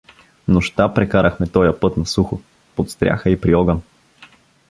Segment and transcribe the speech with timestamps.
[0.47, 2.41] Нощта прекарахме тоя път на сухо,
[2.75, 3.81] под стряха и при огън.